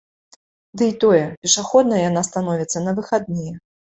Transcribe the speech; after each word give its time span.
Дый 0.81 0.91
тое, 1.03 1.19
пешаходнай 1.47 2.01
яна 2.09 2.21
становіцца 2.31 2.77
на 2.87 2.91
выхадныя. 3.01 3.53